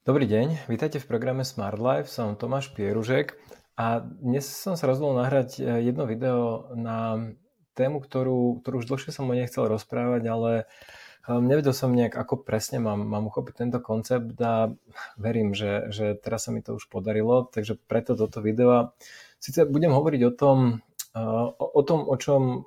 [0.00, 3.36] Dobrý deň, vítajte v programe Smart Life, som Tomáš Pieružek
[3.76, 7.28] a dnes som sa rozhodol nahrať e, jedno video na
[7.76, 10.64] tému, ktorú, ktorú už dlhšie som o nechcel rozprávať, ale e,
[11.28, 14.72] nevedel som nejak, ako presne mám, mám uchopiť tento koncept a
[15.20, 18.96] verím, že, že teraz sa mi to už podarilo, takže preto toto video.
[19.36, 20.80] Sice budem hovoriť o tom,
[21.12, 21.20] e,
[21.60, 22.64] o, o tom, o čom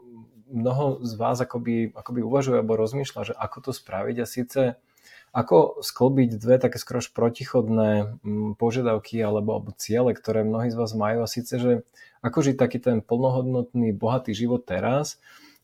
[0.54, 4.78] mnoho z vás akoby, akoby uvažuje alebo rozmýšľa, že ako to spraviť a síce
[5.34, 11.26] ako sklbiť dve také skoro protichodné mm, požiadavky alebo, ciele, ktoré mnohí z vás majú
[11.26, 11.72] a síce, že
[12.22, 15.18] ako žiť taký ten plnohodnotný, bohatý život teraz,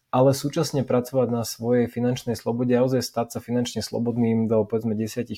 [0.09, 4.97] ale súčasne pracovať na svojej finančnej slobode a ozaj stať sa finančne slobodným do povedzme
[4.97, 5.37] 10-15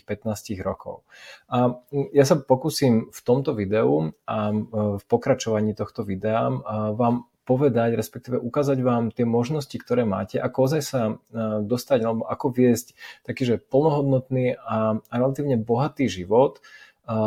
[0.64, 1.04] rokov.
[1.52, 4.56] A mm, ja sa pokúsim v tomto videu a
[4.96, 6.48] v pokračovaní tohto videa
[6.96, 11.14] vám povedať, respektíve ukázať vám tie možnosti, ktoré máte, ako ozaj sa e,
[11.68, 12.96] dostať, alebo ako viesť
[13.28, 16.64] taký, že plnohodnotný a, a relatívne bohatý život,
[17.04, 17.20] e,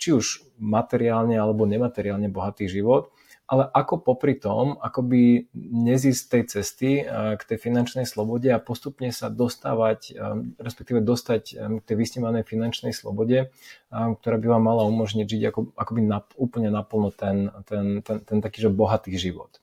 [0.00, 3.12] či už materiálne alebo nemateriálne bohatý život,
[3.48, 8.60] ale ako popri tom, ako by nezísť tej cesty e, k tej finančnej slobode a
[8.60, 10.12] postupne sa dostávať,
[10.60, 13.48] respektíve dostať k tej vysnívanej finančnej slobode,
[13.88, 18.38] ktorá by vám mala umožniť žiť ako, akoby na, úplne naplno ten, ten, ten, ten
[18.44, 19.58] taký, že bohatý život.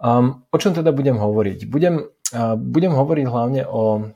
[0.00, 1.70] Um, o čom teda budem hovoriť?
[1.70, 4.10] Budem, uh, budem hovoriť hlavne o,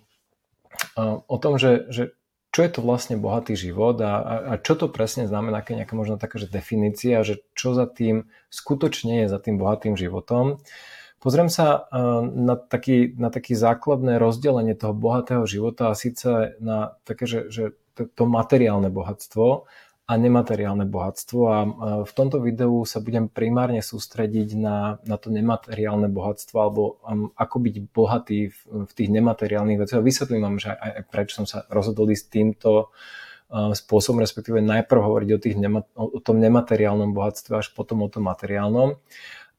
[0.99, 2.18] uh, o tom, že, že
[2.59, 5.95] čo je to vlastne bohatý život a, a, a čo to presne znamená, aké nejaká
[5.95, 10.59] možno taká že definícia, že čo za tým skutočne je za tým bohatým životom.
[11.23, 16.99] Pozriem sa uh, na taký, na taký základné rozdelenie toho bohatého života a síce na
[17.07, 17.65] také, že, že
[17.95, 19.71] to, to materiálne bohatstvo
[20.09, 21.59] a nemateriálne bohatstvo a
[22.01, 27.57] v tomto videu sa budem primárne sústrediť na, na to nemateriálne bohatstvo alebo um, ako
[27.61, 30.01] byť bohatý v, v tých nemateriálnych veciach.
[30.01, 34.97] Vysvetlím vám, že aj, aj prečo som sa rozhodol ísť týmto uh, spôsobom, respektíve najprv
[34.97, 38.97] hovoriť o, tých nema, o tom nemateriálnom bohatstve až potom o tom materiálnom.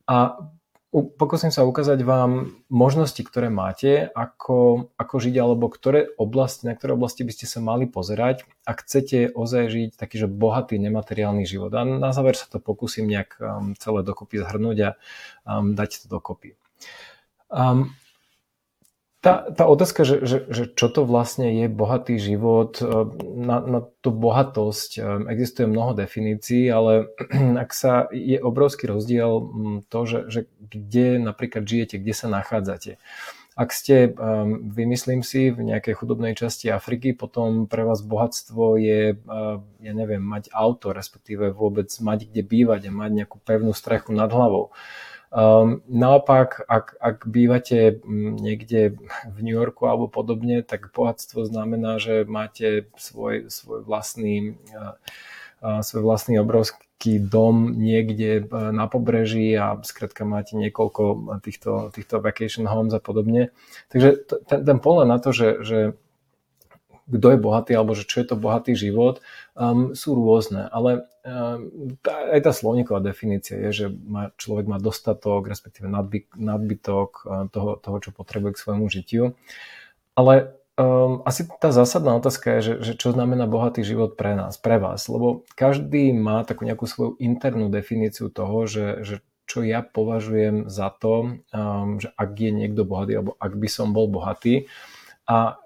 [0.09, 0.49] A
[0.89, 6.97] Pokúsim sa ukázať vám možnosti, ktoré máte, ako, ako žiť, alebo ktoré oblasti, na ktoré
[6.97, 11.69] oblasti by ste sa mali pozerať, ak chcete ozaj žiť taký, že bohatý nemateriálny život.
[11.77, 14.89] A na záver sa to pokúsim nejak um, celé dokopy zhrnúť a
[15.45, 16.57] um, dať to dokopy.
[17.53, 17.93] Um,
[19.19, 22.87] tá, tá otázka, že, že, že čo to vlastne je bohatý život, eh,
[23.35, 27.11] na, na tú bohatosť eh, existuje mnoho definícií, ale
[27.63, 32.95] ak sa je obrovský rozdiel hm, to, že, že kde napríklad žijete, kde sa nachádzate.
[33.59, 39.19] Ak ste, hm, vymyslím si, v nejakej chudobnej časti Afriky, potom pre vás bohatstvo je,
[39.19, 44.15] eh, ja neviem, mať auto, respektíve vôbec mať kde bývať a mať nejakú pevnú strechu
[44.15, 44.71] nad hlavou.
[45.29, 48.97] Um, naopak, ak, ak bývate mm, niekde
[49.29, 54.97] v New Yorku alebo podobne, tak bohatstvo znamená, že máte svoj, svoj vlastný uh,
[55.61, 62.25] uh, svoj vlastný obrovský dom niekde uh, na pobreží a skrátka máte niekoľko týchto, týchto
[62.25, 63.53] vacation homes a podobne.
[63.93, 65.79] Takže ten, ten pohľad na to, že, že
[67.09, 69.19] kto je bohatý alebo že čo je to bohatý život,
[69.57, 70.69] um, sú rôzne.
[70.69, 77.09] Ale um, aj tá slovníková definícia je, že má, človek má dostatok, respektíve nadby, nadbytok
[77.25, 79.33] uh, toho, toho, čo potrebuje k svojmu žitiu.
[80.13, 84.61] Ale um, asi tá zásadná otázka je, že, že čo znamená bohatý život pre nás,
[84.61, 85.09] pre vás.
[85.09, 89.15] Lebo každý má takú nejakú svoju internú definíciu toho, že, že
[89.49, 93.97] čo ja považujem za to, um, že ak je niekto bohatý, alebo ak by som
[93.97, 94.69] bol bohatý.
[95.25, 95.57] A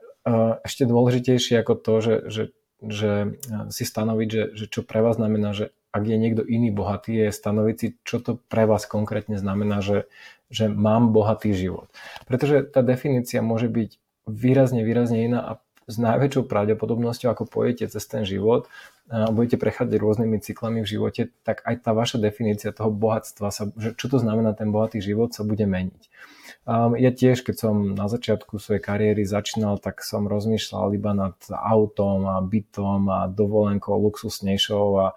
[0.63, 2.43] ešte dôležitejšie ako to, že, že,
[2.83, 3.11] že
[3.69, 7.29] si stanoviť, že, že čo pre vás znamená, že ak je niekto iný bohatý, je
[7.29, 10.09] stanoviť si, čo to pre vás konkrétne znamená, že,
[10.49, 11.85] že mám bohatý život.
[12.25, 15.51] Pretože tá definícia môže byť výrazne, výrazne iná a
[15.83, 18.71] s najväčšou pravdepodobnosťou, ako pôjdete cez ten život
[19.11, 23.67] a budete prechádzať rôznymi cyklami v živote, tak aj tá vaša definícia toho bohatstva, sa,
[23.75, 26.03] že čo to znamená ten bohatý život, sa bude meniť.
[26.63, 31.35] Um, ja tiež, keď som na začiatku svojej kariéry začínal, tak som rozmýšľal iba nad
[31.49, 35.07] autom a bytom a dovolenkou luxusnejšou a,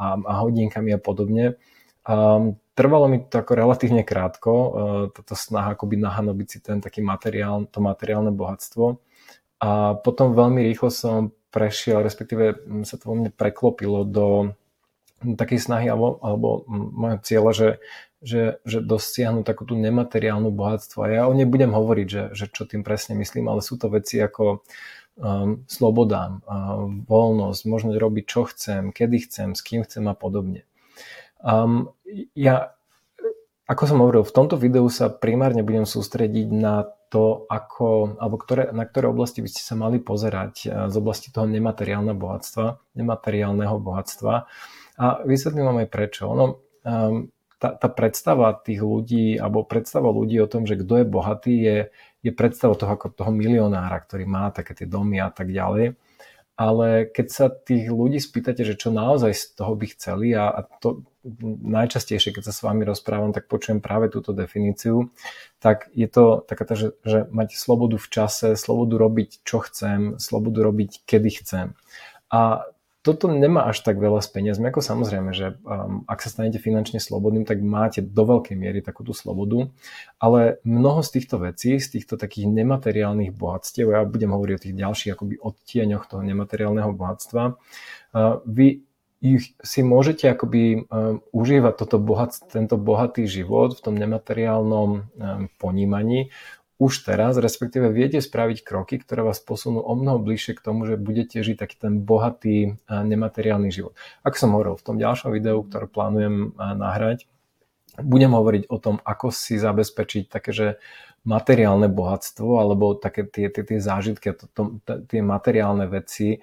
[0.00, 1.60] a, a hodinkami a podobne.
[2.08, 4.70] Um, trvalo mi to ako relatívne krátko, uh,
[5.12, 8.98] táto snaha akoby nahanobiť si ten taký materiál, to materiálne bohatstvo.
[9.58, 14.54] A potom veľmi rýchlo som prešiel, respektíve sa to vo mne preklopilo do
[15.22, 17.68] takej snahy alebo, alebo môjho cieľa, že
[18.18, 21.06] že, že dosiahnu takú tú nemateriálnu bohatstvo.
[21.06, 23.86] A ja o nej budem hovoriť, že, že čo tým presne myslím, ale sú to
[23.86, 24.66] veci ako
[25.22, 30.66] um, sloboda, um, voľnosť, možnosť robiť čo chcem, kedy chcem, s kým chcem a podobne.
[31.38, 31.94] Um,
[32.34, 32.74] ja
[33.68, 38.70] ako som hovoril, v tomto videu sa primárne budem sústrediť na to, ako, alebo ktoré,
[38.72, 43.76] na ktoré oblasti by ste sa mali pozerať eh, z oblasti toho nemateriálneho bohatstva, nemateriálneho
[43.80, 44.34] bohatstva.
[44.98, 46.26] A vysvetlím vám aj prečo.
[46.26, 46.44] Ono,
[46.82, 51.54] um, tá, tá predstava tých ľudí, alebo predstava ľudí o tom, že kto je bohatý,
[51.54, 51.76] je,
[52.26, 55.94] je predstava toho ako toho milionára, ktorý má také tie domy a tak ďalej
[56.58, 60.66] ale keď sa tých ľudí spýtate, že čo naozaj z toho by chceli a, a
[60.66, 61.06] to
[61.62, 65.14] najčastejšie, keď sa s vami rozprávam, tak počujem práve túto definíciu,
[65.62, 70.66] tak je to taká, že, že máte slobodu v čase, slobodu robiť, čo chcem, slobodu
[70.66, 71.66] robiť, kedy chcem.
[72.26, 72.66] A
[73.08, 77.00] toto nemá až tak veľa s peniazmi, ako samozrejme, že um, ak sa stanete finančne
[77.00, 79.72] slobodným, tak máte do veľkej miery takúto slobodu,
[80.20, 84.76] ale mnoho z týchto vecí, z týchto takých nemateriálnych bohatstiev, ja budem hovoriť o tých
[84.76, 88.84] ďalších akoby odtieňoch toho nemateriálneho bohatstva, uh, vy
[89.18, 95.02] ich si môžete akoby um, užívať toto bohat, tento bohatý život v tom nemateriálnom um,
[95.58, 96.30] ponímaní
[96.78, 100.94] už teraz, respektíve viete spraviť kroky, ktoré vás posunú o mnoho bližšie k tomu, že
[100.94, 103.98] budete žiť taký ten bohatý nemateriálny život.
[104.22, 107.26] Ako som hovoril v tom ďalšom videu, ktoré plánujem nahrať,
[107.98, 110.66] budem hovoriť o tom, ako si zabezpečiť také, že
[111.26, 114.62] materiálne bohatstvo alebo také tie, tie, tie zážitky to, to,
[115.10, 116.38] tie materiálne veci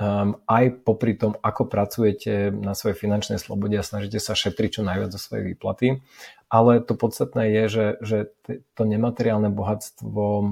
[0.00, 4.82] um, aj popri tom, ako pracujete na svojej finančnej slobode a snažíte sa šetriť čo
[4.82, 6.02] najviac zo svojej výplaty
[6.54, 8.18] ale to podstatné je, že, že
[8.78, 10.46] to nemateriálne bohatstvo um,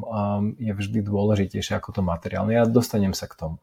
[0.58, 2.50] je vždy dôležitejšie ako to materiálne.
[2.50, 3.56] Ja dostanem sa k tomu.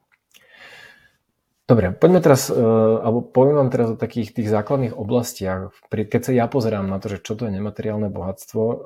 [1.68, 2.56] Dobre, poďme teraz, uh,
[3.04, 7.12] alebo poviem vám teraz o takých tých základných oblastiach, keď sa ja pozerám na to,
[7.12, 8.80] že čo to je nemateriálne bohatstvo um,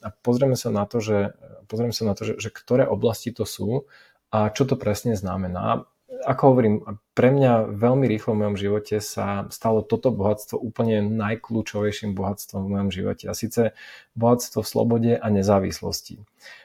[0.00, 1.36] a pozrieme sa na to, že,
[1.68, 3.84] pozrieme sa na to, že, že ktoré oblasti to sú
[4.32, 5.86] a čo to presne znamená
[6.24, 6.74] ako hovorím,
[7.12, 12.72] pre mňa veľmi rýchlo v mojom živote sa stalo toto bohatstvo úplne najkľúčovejším bohatstvom v
[12.74, 13.24] mojom živote.
[13.28, 13.76] A síce
[14.16, 16.24] bohatstvo v slobode a nezávislosti.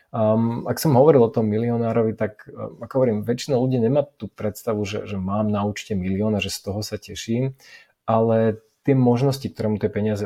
[0.09, 4.25] Um, ak som hovoril o tom milionárovi, tak um, ako hovorím, väčšina ľudí nemá tú
[4.25, 7.53] predstavu, že, že mám na účte milión a že z toho sa teším,
[8.09, 8.57] ale
[8.89, 10.25] tie možnosti, ktoré mu tie peniaze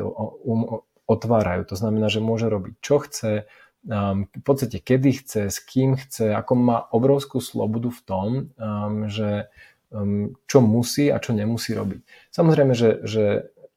[1.04, 3.44] otvárajú, to znamená, že môže robiť čo chce,
[3.88, 9.08] um, v podstate kedy chce, s kým chce, ako má obrovskú slobodu v tom, um,
[9.08, 9.48] že
[9.92, 12.00] um, čo musí a čo nemusí robiť.
[12.32, 13.24] Samozrejme, že, že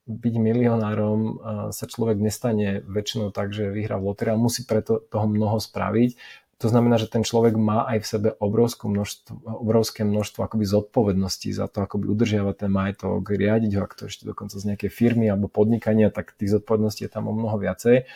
[0.08, 1.36] byť milionárom uh,
[1.76, 6.16] sa človek nestane väčšinou tak, že vyhrá v lotérii, musí preto toho mnoho spraviť.
[6.58, 11.54] To znamená, že ten človek má aj v sebe obrovské množstvo, obrovské množstvo akoby zodpovedností
[11.54, 15.30] za to, akoby udržiavať ten majetok, riadiť ho, ak to ešte dokonca z nejakej firmy
[15.30, 18.10] alebo podnikania, tak tých zodpovedností je tam o mnoho viacej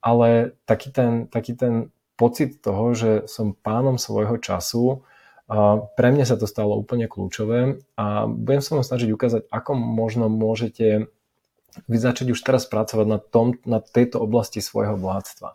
[0.00, 5.06] ale taký ten, taký ten pocit toho, že som pánom svojho času,
[5.96, 10.28] pre mňa sa to stalo úplne kľúčové a budem sa vám snažiť ukázať, ako možno
[10.28, 11.08] môžete
[11.88, 15.54] vy začať už teraz pracovať na, tom, na tejto oblasti svojho bohatstva.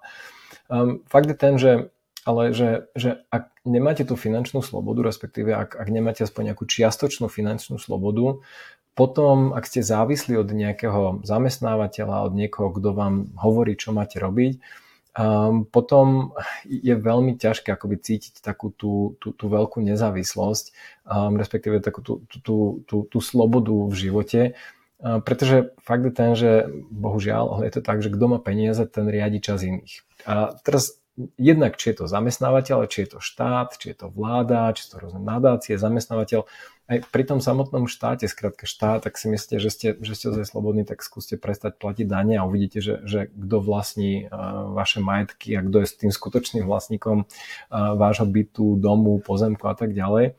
[0.71, 1.93] Um, fakt je ten, že
[2.23, 7.27] ale že, že ak nemáte tú finančnú slobodu, respektíve ak, ak nemáte aspoň nejakú čiastočnú
[7.27, 8.39] finančnú slobodu,
[8.93, 14.61] potom, ak ste závislí od nejakého zamestnávateľa, od niekoho, kto vám hovorí, čo máte robiť,
[15.17, 20.65] um, potom je veľmi ťažké akoby cítiť takú tú, tú, tú veľkú nezávislosť,
[21.09, 24.41] um, respektíve takú tú, tú, tú, tú slobodu v živote,
[25.01, 29.09] um, pretože fakt je ten, že bohužiaľ, je to tak, že kto má peniaze, ten
[29.09, 30.05] riadi čas iných.
[30.29, 31.02] A teraz
[31.37, 34.97] jednak, či je to zamestnávateľ, či je to štát, či je to vláda, či sú
[34.97, 36.49] to rôzne nadácie, zamestnávateľ,
[36.83, 40.83] aj pri tom samotnom štáte, skrátka štát, tak si myslíte, že ste, že ste slobodní,
[40.83, 45.63] tak skúste prestať platiť dane a uvidíte, že, že kto vlastní uh, vaše majetky a
[45.63, 50.35] kto je s tým skutočným vlastníkom uh, vášho bytu, domu, pozemku a tak ďalej.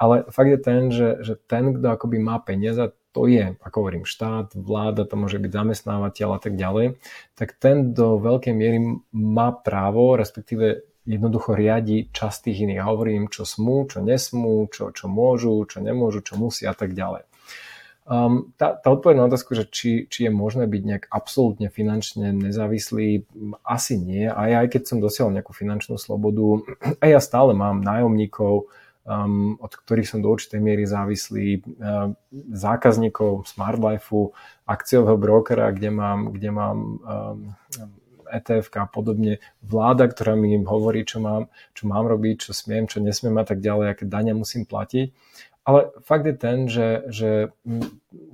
[0.00, 4.08] Ale fakt je ten, že, že ten, kto akoby má peniaze, to je, ako hovorím,
[4.08, 6.96] štát, vláda, to môže byť zamestnávateľ a tak ďalej,
[7.36, 8.80] tak ten do veľkej miery
[9.12, 12.80] má právo, respektíve jednoducho riadi čas tých iných.
[12.80, 16.94] A hovorím, čo smú, čo nesmú, čo, čo môžu, čo nemôžu, čo musia a tak
[16.94, 17.26] ďalej.
[18.02, 22.34] Um, tá, tá odpoveď na otázku, že či, či je možné byť nejak absolútne finančne
[22.34, 23.22] nezávislý,
[23.62, 24.26] asi nie.
[24.26, 26.66] A ja aj keď som dosiahol nejakú finančnú slobodu,
[27.02, 28.66] a ja stále mám nájomníkov,
[29.04, 32.14] um, od ktorých som do určitej miery závislý, um,
[32.54, 34.34] zákazníkov Smartlifeu,
[34.66, 37.38] akciového brokera, kde mám, kde mám um,
[38.32, 43.04] ETF a podobne, vláda, ktorá mi hovorí, čo mám, čo mám robiť, čo smiem, čo
[43.04, 45.12] nesmiem a tak ďalej, aké dania musím platiť.
[45.62, 47.30] Ale fakt je ten, že, že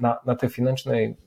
[0.00, 1.20] na, na tej finančnej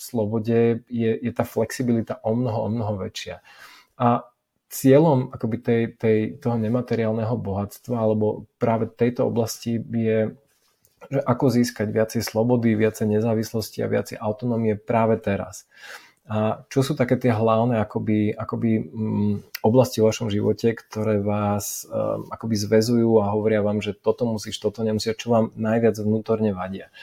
[0.00, 3.44] slobode je, je tá flexibilita o mnoho, o mnoho väčšia.
[4.00, 4.31] A
[4.72, 10.32] cieľom akoby tej, tej, toho nemateriálneho bohatstva alebo práve tejto oblasti je
[11.10, 15.66] že ako získať viacej slobody, viacej nezávislosti a viacej autonómie práve teraz.
[16.30, 21.82] A čo sú také tie hlavné akoby, akoby um, oblasti v vašom živote, ktoré vás
[21.90, 26.54] um, akoby zväzujú a hovoria vám, že toto musíš, toto nemusíš, čo vám najviac vnútorne
[26.54, 26.94] vadia.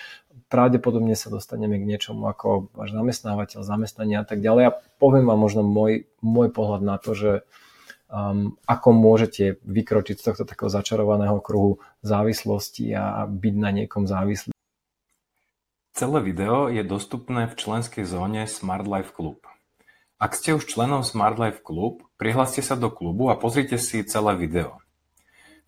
[0.50, 4.64] Pravdepodobne sa dostaneme k niečomu ako váš zamestnávateľ, zamestnanie a tak ďalej.
[4.74, 7.32] A poviem vám možno môj, môj pohľad na to, že
[8.10, 14.50] um, ako môžete vykročiť z tohto takého začarovaného kruhu závislosti a byť na niekom závislý.
[15.94, 19.46] Celé video je dostupné v členskej zóne Smart Life Club.
[20.18, 24.34] Ak ste už členom Smart Life Club, prihláste sa do klubu a pozrite si celé
[24.34, 24.82] video.